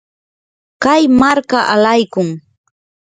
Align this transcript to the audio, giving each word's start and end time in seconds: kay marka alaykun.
kay 0.83 1.03
marka 1.19 1.59
alaykun. 1.73 2.29